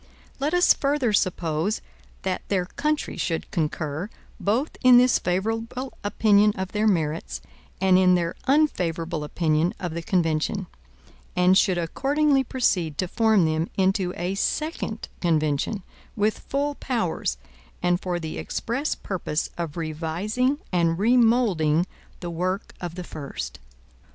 Let 0.39 0.55
us 0.55 0.73
further 0.73 1.13
suppose 1.13 1.79
that 2.23 2.41
their 2.47 2.65
country 2.65 3.17
should 3.17 3.51
concur, 3.51 4.09
both 4.39 4.71
in 4.83 4.97
this 4.97 5.19
favorable 5.19 5.93
opinion 6.03 6.53
of 6.57 6.71
their 6.71 6.87
merits, 6.87 7.39
and 7.79 7.99
in 7.99 8.15
their 8.15 8.33
unfavorable 8.47 9.23
opinion 9.23 9.75
of 9.79 9.93
the 9.93 10.01
convention; 10.01 10.65
and 11.35 11.55
should 11.55 11.77
accordingly 11.77 12.43
proceed 12.43 12.97
to 12.97 13.07
form 13.07 13.45
them 13.45 13.69
into 13.77 14.11
a 14.17 14.33
second 14.33 15.07
convention, 15.19 15.83
with 16.15 16.39
full 16.39 16.73
powers, 16.73 17.37
and 17.83 18.01
for 18.01 18.19
the 18.19 18.39
express 18.39 18.95
purpose 18.95 19.51
of 19.55 19.77
revising 19.77 20.57
and 20.71 20.97
remoulding 20.97 21.85
the 22.21 22.31
work 22.31 22.73
of 22.81 22.95
the 22.95 23.03
first. 23.03 23.59